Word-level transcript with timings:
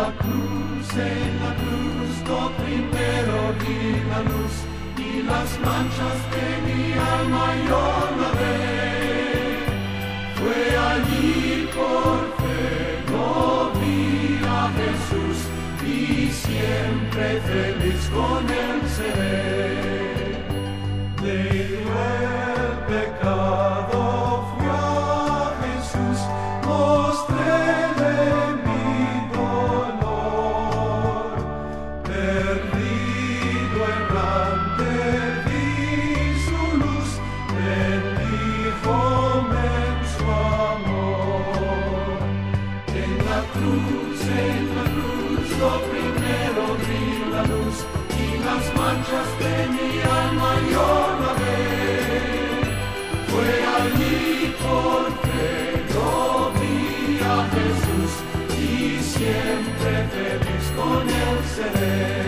la 0.00 0.10
cruz, 0.22 0.88
en 0.96 1.30
la 1.44 1.52
cruz, 1.60 2.10
todo 2.28 2.50
primero 2.64 3.38
y 3.74 3.80
la 4.10 4.20
luz, 4.30 4.54
y 5.06 5.10
las 5.30 5.50
manchas 5.66 6.18
de 6.34 6.46
mi 6.66 6.82
alma 7.16 7.46
yo 7.68 7.84
lavé. 8.22 8.58
Fue 10.38 10.62
allí 10.92 11.68
por 11.76 12.20
fe 12.40 12.68
yo 13.10 13.72
vi 13.80 14.40
a 14.60 14.62
Jesús, 14.78 15.38
y 15.96 15.98
siempre 16.44 17.26
feliz 17.50 18.02
con 18.16 18.42
él 18.64 18.78
seré. 18.96 19.70
De 21.22 21.36
el 21.72 22.72
pecado. 22.88 23.39
En 43.02 43.16
la 43.30 43.40
cruz, 43.54 44.20
en 44.48 44.62
la 44.76 44.86
cruz, 44.94 45.46
lo 45.62 45.74
primero 45.90 46.62
vi 46.84 47.04
la 47.34 47.42
luz 47.52 47.76
y 48.18 48.28
las 48.46 48.64
manchas 48.78 49.28
de 49.42 49.54
mi 49.74 49.90
alma 50.22 50.52
yo 50.72 50.88
lavé. 51.22 51.60
Fue 53.30 53.50
allí 53.78 54.54
porque 54.66 55.40
yo 55.94 56.52
vi 56.58 57.20
a 57.24 57.38
Jesús 57.54 58.12
y 58.58 59.02
siempre 59.14 59.92
feliz 60.14 60.66
con 60.76 61.08
él 61.08 61.38
seré. 61.56 62.19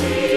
We 0.00 0.27